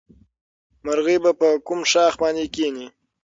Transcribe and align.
مرغۍ 0.85 1.17
به 1.23 1.31
په 1.39 1.47
کوم 1.67 1.81
ښاخ 1.91 2.13
باندې 2.21 2.45
کېني؟ 2.53 2.87